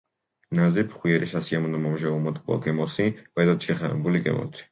ნაზი, 0.59 0.83
ფხვიერი, 0.93 1.27
სასიამოვნო 1.33 1.81
მომჟავო 1.83 2.17
მოტკბო 2.25 2.57
გემოსი, 2.65 3.07
მეტად 3.41 3.67
შეხამებული 3.69 4.23
გემოთი. 4.31 4.59